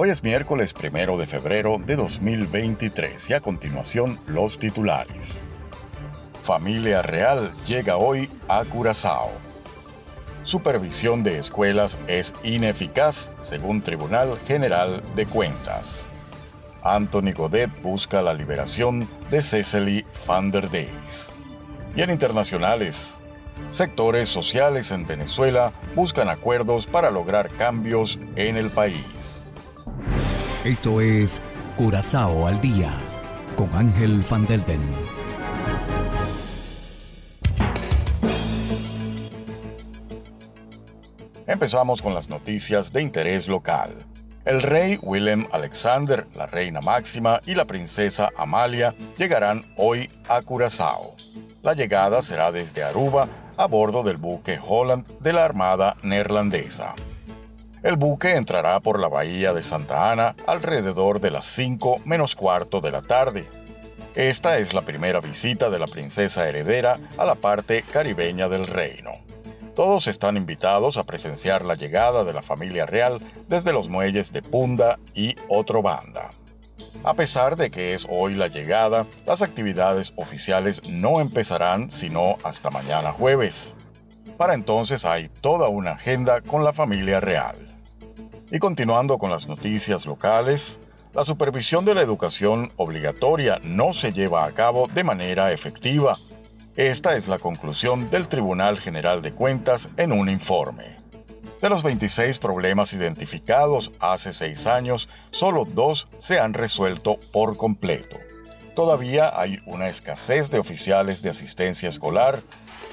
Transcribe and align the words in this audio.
Hoy 0.00 0.10
es 0.10 0.22
miércoles 0.22 0.74
primero 0.74 1.18
de 1.18 1.26
febrero 1.26 1.76
de 1.84 1.96
2023 1.96 3.30
y 3.30 3.34
a 3.34 3.40
continuación 3.40 4.20
los 4.28 4.56
titulares. 4.56 5.42
Familia 6.44 7.02
Real 7.02 7.52
llega 7.66 7.96
hoy 7.96 8.30
a 8.46 8.64
Curazao. 8.64 9.32
Supervisión 10.44 11.24
de 11.24 11.38
escuelas 11.38 11.98
es 12.06 12.32
ineficaz, 12.44 13.32
según 13.42 13.82
Tribunal 13.82 14.38
General 14.46 15.02
de 15.16 15.26
Cuentas. 15.26 16.08
Anthony 16.84 17.32
Godet 17.36 17.82
busca 17.82 18.22
la 18.22 18.34
liberación 18.34 19.08
de 19.32 19.42
Cecily 19.42 20.06
van 20.28 20.52
der. 20.52 20.70
Y 21.96 22.02
en 22.02 22.10
internacionales, 22.12 23.16
sectores 23.70 24.28
sociales 24.28 24.92
en 24.92 25.08
Venezuela 25.08 25.72
buscan 25.96 26.28
acuerdos 26.28 26.86
para 26.86 27.10
lograr 27.10 27.48
cambios 27.48 28.20
en 28.36 28.56
el 28.56 28.70
país. 28.70 29.42
Esto 30.68 31.00
es 31.00 31.40
Curazao 31.78 32.46
al 32.46 32.60
día 32.60 32.90
con 33.56 33.74
Ángel 33.74 34.22
Van 34.30 34.44
Delden. 34.46 34.82
Empezamos 41.46 42.02
con 42.02 42.12
las 42.12 42.28
noticias 42.28 42.92
de 42.92 43.00
interés 43.00 43.48
local. 43.48 43.94
El 44.44 44.60
rey 44.60 44.98
Willem 45.00 45.46
Alexander, 45.52 46.26
la 46.34 46.44
reina 46.44 46.82
Máxima 46.82 47.40
y 47.46 47.54
la 47.54 47.64
princesa 47.64 48.28
Amalia 48.36 48.94
llegarán 49.16 49.64
hoy 49.78 50.10
a 50.28 50.42
Curazao. 50.42 51.16
La 51.62 51.72
llegada 51.72 52.20
será 52.20 52.52
desde 52.52 52.82
Aruba 52.82 53.26
a 53.56 53.64
bordo 53.64 54.02
del 54.02 54.18
buque 54.18 54.60
Holland 54.62 55.06
de 55.20 55.32
la 55.32 55.46
Armada 55.46 55.96
neerlandesa. 56.02 56.94
El 57.82 57.96
buque 57.96 58.34
entrará 58.34 58.80
por 58.80 58.98
la 58.98 59.08
bahía 59.08 59.52
de 59.52 59.62
Santa 59.62 60.10
Ana 60.10 60.34
alrededor 60.46 61.20
de 61.20 61.30
las 61.30 61.44
5 61.46 62.00
menos 62.04 62.34
cuarto 62.34 62.80
de 62.80 62.90
la 62.90 63.02
tarde. 63.02 63.46
Esta 64.16 64.58
es 64.58 64.74
la 64.74 64.82
primera 64.82 65.20
visita 65.20 65.70
de 65.70 65.78
la 65.78 65.86
princesa 65.86 66.48
heredera 66.48 66.98
a 67.16 67.24
la 67.24 67.36
parte 67.36 67.82
caribeña 67.82 68.48
del 68.48 68.66
reino. 68.66 69.12
Todos 69.76 70.08
están 70.08 70.36
invitados 70.36 70.96
a 70.96 71.04
presenciar 71.04 71.64
la 71.64 71.76
llegada 71.76 72.24
de 72.24 72.32
la 72.32 72.42
familia 72.42 72.84
real 72.84 73.20
desde 73.46 73.72
los 73.72 73.88
muelles 73.88 74.32
de 74.32 74.42
Punda 74.42 74.98
y 75.14 75.36
Otro 75.48 75.80
Banda. 75.80 76.30
A 77.04 77.14
pesar 77.14 77.54
de 77.54 77.70
que 77.70 77.94
es 77.94 78.08
hoy 78.10 78.34
la 78.34 78.48
llegada, 78.48 79.06
las 79.24 79.40
actividades 79.40 80.14
oficiales 80.16 80.82
no 80.88 81.20
empezarán 81.20 81.92
sino 81.92 82.38
hasta 82.42 82.70
mañana 82.70 83.12
jueves. 83.12 83.76
Para 84.36 84.54
entonces 84.54 85.04
hay 85.04 85.28
toda 85.28 85.68
una 85.68 85.92
agenda 85.92 86.40
con 86.40 86.64
la 86.64 86.72
familia 86.72 87.20
real. 87.20 87.67
Y 88.50 88.58
continuando 88.58 89.18
con 89.18 89.30
las 89.30 89.46
noticias 89.46 90.06
locales, 90.06 90.78
la 91.14 91.24
supervisión 91.24 91.84
de 91.84 91.94
la 91.94 92.02
educación 92.02 92.72
obligatoria 92.76 93.60
no 93.62 93.92
se 93.92 94.12
lleva 94.12 94.44
a 94.44 94.52
cabo 94.52 94.88
de 94.88 95.04
manera 95.04 95.52
efectiva 95.52 96.16
esta 96.78 97.16
es 97.16 97.26
la 97.26 97.40
conclusión 97.40 98.08
del 98.08 98.28
Tribunal 98.28 98.78
General 98.78 99.20
de 99.20 99.32
Cuentas 99.32 99.88
en 99.96 100.12
un 100.12 100.28
informe. 100.28 100.84
De 101.60 101.68
los 101.68 101.82
26 101.82 102.38
problemas 102.38 102.92
identificados 102.92 103.90
hace 103.98 104.32
seis 104.32 104.68
años, 104.68 105.08
solo 105.32 105.64
dos 105.64 106.06
se 106.18 106.38
han 106.38 106.54
resuelto 106.54 107.18
por 107.32 107.56
completo. 107.56 108.16
Todavía 108.76 109.32
hay 109.34 109.60
una 109.66 109.88
escasez 109.88 110.52
de 110.52 110.60
oficiales 110.60 111.20
de 111.20 111.30
asistencia 111.30 111.88
escolar. 111.88 112.38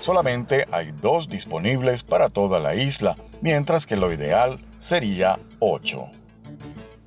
Solamente 0.02 0.66
hay 0.72 0.92
dos 0.92 1.30
disponibles 1.30 2.02
para 2.02 2.30
toda 2.30 2.60
la 2.60 2.74
isla, 2.74 3.16
mientras 3.42 3.86
que 3.86 3.98
lo 3.98 4.12
ideal 4.12 4.58
sería 4.86 5.40
ocho. 5.58 6.12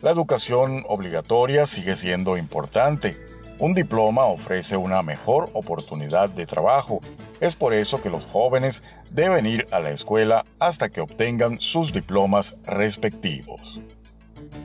La 0.03 0.11
educación 0.11 0.85
obligatoria 0.89 1.65
sigue 1.65 1.95
siendo 1.95 2.37
importante, 2.37 3.17
un 3.61 3.73
diploma 3.73 4.25
ofrece 4.25 4.77
una 4.77 5.01
mejor 5.03 5.49
oportunidad 5.53 6.29
de 6.29 6.45
trabajo. 6.45 7.01
Es 7.41 7.55
por 7.55 7.73
eso 7.75 8.03
que 8.03 8.11
los 8.11 8.25
jóvenes 8.27 8.83
deben 9.11 9.47
ir 9.47 9.69
a 9.71 9.79
la 9.79 9.91
escuela 9.91 10.45
hasta 10.59 10.89
que 10.89 11.01
obtengan 11.01 11.61
sus 11.61 11.93
diplomas 11.93 12.57
respectivos. 12.67 13.81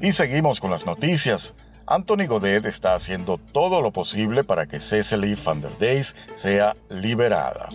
Y 0.01 0.13
seguimos 0.13 0.59
con 0.59 0.71
las 0.71 0.87
noticias. 0.87 1.53
Anthony 1.85 2.25
Godet 2.27 2.65
está 2.65 2.95
haciendo 2.95 3.37
todo 3.37 3.83
lo 3.83 3.91
posible 3.91 4.43
para 4.43 4.65
que 4.65 4.79
Cecily 4.79 5.35
van 5.35 5.61
der 5.61 5.71
Deys 5.77 6.15
sea 6.33 6.75
liberada. 6.89 7.69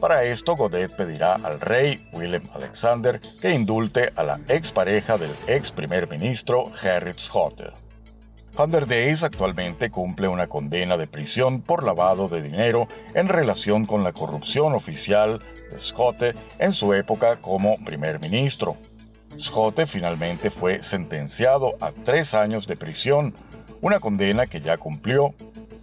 Para 0.00 0.24
esto, 0.24 0.56
Godet 0.56 0.96
pedirá 0.96 1.34
al 1.34 1.60
rey 1.60 2.08
Willem 2.14 2.48
Alexander 2.54 3.20
que 3.20 3.52
indulte 3.52 4.10
a 4.16 4.22
la 4.22 4.40
expareja 4.48 5.18
del 5.18 5.30
ex 5.46 5.72
primer 5.72 6.08
ministro 6.08 6.70
Gerrit 6.72 7.18
Schotte. 7.18 7.70
Van 8.56 8.70
der 8.70 8.86
actualmente 9.22 9.90
cumple 9.90 10.26
una 10.26 10.46
condena 10.46 10.96
de 10.96 11.06
prisión 11.06 11.60
por 11.60 11.84
lavado 11.84 12.28
de 12.28 12.40
dinero 12.40 12.88
en 13.14 13.28
relación 13.28 13.84
con 13.84 14.02
la 14.02 14.12
corrupción 14.12 14.74
oficial 14.74 15.40
de 15.70 15.78
Schotte 15.78 16.34
en 16.58 16.72
su 16.72 16.94
época 16.94 17.36
como 17.36 17.76
primer 17.84 18.20
ministro. 18.20 18.76
Schotte 19.36 19.86
finalmente 19.86 20.48
fue 20.48 20.82
sentenciado 20.82 21.74
a 21.78 21.92
tres 21.92 22.32
años 22.32 22.66
de 22.66 22.76
prisión, 22.76 23.34
una 23.82 24.00
condena 24.00 24.46
que 24.46 24.62
ya 24.62 24.78
cumplió. 24.78 25.34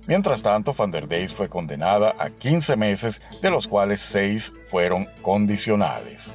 Mientras 0.07 0.41
tanto, 0.41 0.73
Van 0.73 0.89
der 0.89 1.29
fue 1.29 1.49
condenada 1.49 2.15
a 2.17 2.29
15 2.29 2.77
meses, 2.77 3.21
de 3.41 3.49
los 3.49 3.67
cuales 3.67 3.99
6 3.99 4.53
fueron 4.69 5.05
condicionales. 5.21 6.33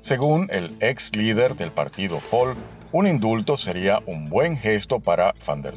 Según 0.00 0.48
el 0.50 0.76
ex 0.80 1.16
líder 1.16 1.56
del 1.56 1.70
partido 1.70 2.20
Folk, 2.20 2.58
un 2.92 3.06
indulto 3.06 3.56
sería 3.56 4.00
un 4.04 4.28
buen 4.28 4.58
gesto 4.58 5.00
para 5.00 5.34
Van 5.46 5.62
der 5.62 5.76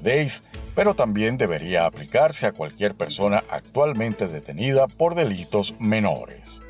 pero 0.76 0.94
también 0.94 1.38
debería 1.38 1.86
aplicarse 1.86 2.48
a 2.48 2.52
cualquier 2.52 2.96
persona 2.96 3.44
actualmente 3.50 4.28
detenida 4.28 4.88
por 4.88 5.16
delitos 5.16 5.74
menores. 5.80 6.62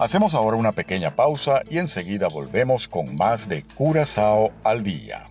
Hacemos 0.00 0.34
ahora 0.34 0.56
una 0.56 0.72
pequeña 0.72 1.14
pausa 1.14 1.60
y 1.70 1.78
enseguida 1.78 2.26
volvemos 2.26 2.88
con 2.88 3.14
más 3.14 3.48
de 3.48 3.62
Curazao 3.62 4.50
al 4.64 4.82
día. 4.82 5.30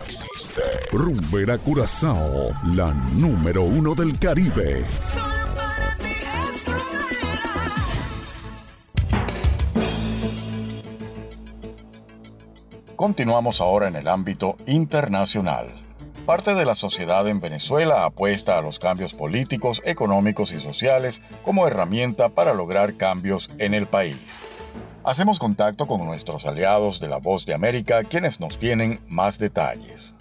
Rumbera 0.91 1.57
Curazao, 1.57 2.49
la 2.73 2.93
número 3.13 3.63
uno 3.63 3.95
del 3.95 4.17
Caribe. 4.19 4.83
Continuamos 12.95 13.61
ahora 13.61 13.87
en 13.87 13.95
el 13.95 14.07
ámbito 14.07 14.57
internacional. 14.67 15.67
Parte 16.25 16.53
de 16.53 16.65
la 16.65 16.75
sociedad 16.75 17.27
en 17.27 17.39
Venezuela 17.39 18.05
apuesta 18.05 18.57
a 18.57 18.61
los 18.61 18.77
cambios 18.77 19.13
políticos, 19.13 19.81
económicos 19.85 20.51
y 20.53 20.59
sociales 20.59 21.21
como 21.43 21.65
herramienta 21.65 22.29
para 22.29 22.53
lograr 22.53 22.95
cambios 22.95 23.49
en 23.57 23.73
el 23.73 23.87
país. 23.87 24.41
Hacemos 25.03 25.39
contacto 25.39 25.87
con 25.87 26.05
nuestros 26.05 26.45
aliados 26.45 26.99
de 26.99 27.07
la 27.07 27.17
Voz 27.17 27.45
de 27.47 27.55
América, 27.55 28.03
quienes 28.03 28.39
nos 28.39 28.59
tienen 28.59 28.99
más 29.07 29.39
detalles. 29.39 30.13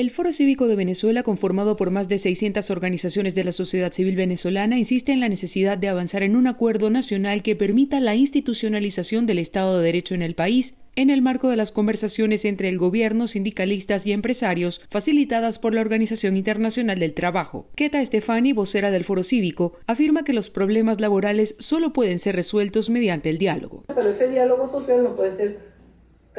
El 0.00 0.10
Foro 0.10 0.32
Cívico 0.32 0.66
de 0.66 0.76
Venezuela, 0.76 1.22
conformado 1.22 1.76
por 1.76 1.90
más 1.90 2.08
de 2.08 2.16
600 2.16 2.70
organizaciones 2.70 3.34
de 3.34 3.44
la 3.44 3.52
sociedad 3.52 3.92
civil 3.92 4.16
venezolana, 4.16 4.78
insiste 4.78 5.12
en 5.12 5.20
la 5.20 5.28
necesidad 5.28 5.76
de 5.76 5.88
avanzar 5.88 6.22
en 6.22 6.36
un 6.36 6.46
acuerdo 6.46 6.88
nacional 6.88 7.42
que 7.42 7.54
permita 7.54 8.00
la 8.00 8.14
institucionalización 8.14 9.26
del 9.26 9.38
Estado 9.38 9.76
de 9.76 9.84
Derecho 9.84 10.14
en 10.14 10.22
el 10.22 10.34
país. 10.34 10.78
en 10.96 11.08
el 11.08 11.22
marco 11.22 11.48
de 11.48 11.56
las 11.56 11.70
conversaciones 11.70 12.44
entre 12.44 12.68
el 12.68 12.76
gobierno, 12.76 13.28
sindicalistas 13.28 14.06
y 14.06 14.12
empresarios 14.12 14.82
facilitadas 14.90 15.58
por 15.58 15.72
la 15.72 15.82
Organización 15.82 16.36
Internacional 16.36 16.98
del 16.98 17.14
Trabajo. 17.14 17.68
Keta 17.76 18.04
Stefani, 18.04 18.52
vocera 18.52 18.90
del 18.90 19.04
Foro 19.04 19.22
Cívico, 19.22 19.74
afirma 19.86 20.24
que 20.24 20.32
los 20.32 20.50
problemas 20.50 21.00
laborales 21.00 21.54
solo 21.58 21.92
pueden 21.92 22.18
ser 22.18 22.34
resueltos 22.34 22.90
mediante 22.90 23.30
el 23.30 23.38
diálogo. 23.38 23.84
Pero 23.86 24.10
ese 24.10 24.28
diálogo 24.28 24.68
social 24.68 25.04
no 25.04 25.14
puede 25.14 25.36
ser 25.36 25.69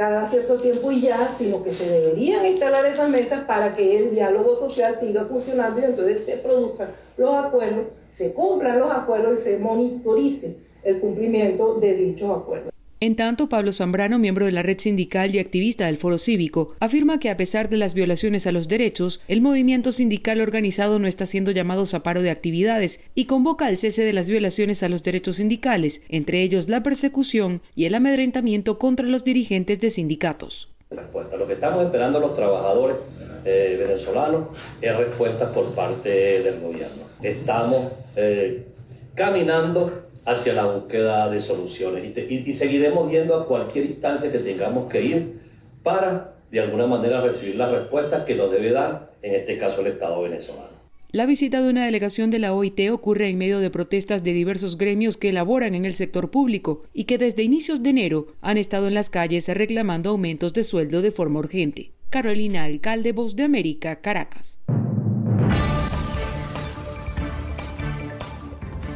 cada 0.02 0.26
cierto 0.26 0.56
tiempo 0.56 0.92
y 0.92 1.00
ya, 1.00 1.32
sino 1.38 1.64
que 1.64 1.72
se 1.72 1.88
deberían 1.88 2.44
instalar 2.44 2.84
esas 2.88 3.08
mesas 3.08 3.44
para 3.44 3.76
que 3.76 4.00
el 4.00 4.16
diálogo 4.16 4.58
social 4.58 4.96
siga 5.00 5.26
funcionando 5.26 5.80
y 5.80 5.84
entonces 5.84 6.26
se 6.26 6.38
produzcan 6.38 6.90
los 7.18 7.36
acuerdos, 7.36 7.86
se 8.10 8.34
cumplan 8.34 8.80
los 8.80 8.92
acuerdos 8.92 9.40
y 9.40 9.44
se 9.44 9.60
monitorice 9.60 10.58
el 10.84 11.00
cumplimiento 11.00 11.76
de 11.76 11.94
dichos 11.94 12.36
acuerdos. 12.36 12.74
En 13.04 13.16
tanto, 13.16 13.50
Pablo 13.50 13.72
Zambrano, 13.72 14.20
miembro 14.20 14.46
de 14.46 14.52
la 14.52 14.62
red 14.62 14.78
sindical 14.78 15.34
y 15.34 15.40
activista 15.40 15.88
del 15.88 15.98
Foro 15.98 16.20
Cívico, 16.20 16.76
afirma 16.80 17.20
que 17.20 17.32
a 17.32 17.36
pesar 17.36 17.68
de 17.68 17.78
las 17.78 17.96
violaciones 17.96 18.46
a 18.46 18.52
los 18.52 18.68
derechos, 18.68 19.22
el 19.28 19.42
movimiento 19.42 19.92
sindical 19.92 20.40
organizado 20.40 21.00
no 21.00 21.08
está 21.08 21.26
siendo 21.26 21.50
llamado 21.50 21.84
a 21.94 22.04
paro 22.04 22.22
de 22.22 22.30
actividades 22.30 23.04
y 23.16 23.26
convoca 23.26 23.66
al 23.66 23.80
cese 23.80 24.04
de 24.04 24.14
las 24.14 24.30
violaciones 24.30 24.84
a 24.84 24.90
los 24.90 25.02
derechos 25.02 25.38
sindicales, 25.38 26.04
entre 26.10 26.44
ellos 26.44 26.70
la 26.70 26.84
persecución 26.84 27.64
y 27.76 27.86
el 27.86 27.96
amedrentamiento 27.96 28.78
contra 28.78 29.08
los 29.08 29.24
dirigentes 29.24 29.80
de 29.80 29.90
sindicatos. 29.90 30.70
Lo 30.92 31.48
que 31.48 31.54
estamos 31.54 31.84
esperando 31.84 32.20
los 32.20 32.36
trabajadores 32.36 32.98
eh, 33.46 33.78
venezolanos 33.80 34.50
es 34.80 34.96
respuesta 34.96 35.52
por 35.52 35.74
parte 35.74 36.44
del 36.44 36.60
gobierno. 36.60 37.06
Estamos 37.24 37.94
eh, 38.16 38.68
caminando 39.16 40.11
hacia 40.26 40.54
la 40.54 40.66
búsqueda 40.66 41.30
de 41.30 41.42
soluciones 41.42 42.16
y, 42.16 42.54
seguiremos 42.54 43.12
yendo 43.12 43.36
a 43.36 43.48
cualquier 43.48 43.86
instancia 43.86 44.32
que 44.32 44.40
tengamos 44.40 44.90
que 44.90 45.02
ir 45.02 45.42
para 45.84 46.36
de 46.52 46.60
alguna 46.60 46.86
manera 46.86 47.22
recibir 47.22 47.56
las 47.56 47.72
respuestas 47.72 48.26
que 48.26 48.36
nos 48.36 48.52
debe 48.52 48.72
dar, 48.72 49.14
en 49.22 49.36
este 49.36 49.58
caso 49.58 49.82
el 49.82 49.88
Estado 49.88 50.22
venezolano. 50.22 50.82
La 51.14 51.26
visita 51.26 51.62
de 51.62 51.70
una 51.70 51.86
delegación 51.86 52.30
de 52.30 52.40
la 52.40 52.54
OIT 52.54 52.90
ocurre 52.92 53.28
en 53.28 53.38
medio 53.38 53.60
de 53.60 53.70
protestas 53.70 54.24
de 54.24 54.32
diversos 54.32 54.78
gremios 54.78 55.18
que 55.18 55.30
elaboran 55.30 55.76
en 55.76 55.84
el 55.84 55.96
sector 55.96 56.32
público 56.32 56.84
y 56.94 57.04
que 57.04 57.18
desde 57.18 57.44
inicios 57.44 57.84
de 57.84 57.90
enero 57.90 58.28
han 58.42 58.58
estado 58.58 58.88
en 58.88 58.94
las 58.94 59.10
calles 59.10 59.50
reclamando 59.50 60.12
aumentos 60.12 60.54
de 60.54 60.64
sueldo 60.64 61.02
de 61.02 61.12
forma 61.12 61.40
urgente. 61.40 61.92
Carolina 62.10 62.64
Alcalde, 62.64 63.12
Voz 63.12 63.36
de 63.36 63.44
América, 63.44 64.00
Caracas. 64.02 64.58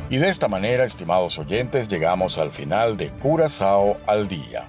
Y 0.10 0.18
de 0.18 0.30
esta 0.30 0.48
manera, 0.48 0.84
estimados 0.84 1.40
oyentes, 1.40 1.88
llegamos 1.88 2.38
al 2.38 2.52
final 2.52 2.96
de 2.96 3.10
Curazao 3.10 3.98
al 4.06 4.28
Día. 4.28 4.68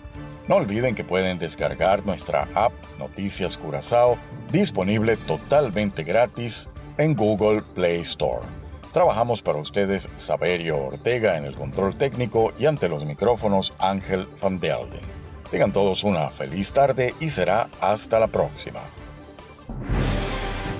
No 0.49 0.57
olviden 0.57 0.95
que 0.95 1.05
pueden 1.05 1.39
descargar 1.39 2.07
nuestra 2.07 2.49
app 2.55 2.73
Noticias 2.99 3.59
Curazao, 3.59 4.17
disponible 4.51 5.17
totalmente 5.19 6.05
gratis 6.05 6.69
en 6.97 7.15
Google 7.15 7.63
Play 7.75 8.01
Store. 8.01 8.47
Trabajamos 8.93 9.43
para 9.43 9.59
ustedes 9.59 10.09
Saberio 10.15 10.79
Ortega 10.79 11.37
en 11.37 11.45
el 11.45 11.55
control 11.55 11.97
técnico 11.97 12.55
y 12.59 12.65
ante 12.65 12.89
los 12.89 13.05
micrófonos 13.05 13.75
Ángel 13.79 14.27
Van 14.41 14.59
Delden. 14.59 15.05
Tengan 15.51 15.73
todos 15.73 16.03
una 16.03 16.31
feliz 16.31 16.73
tarde 16.73 17.15
y 17.21 17.29
será 17.29 17.69
hasta 17.81 18.19
la 18.19 18.29
próxima. 18.29 18.81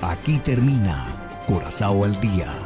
Aquí 0.01 0.39
termina 0.39 1.45
Curazao 1.47 2.05
al 2.05 2.19
Día 2.21 2.66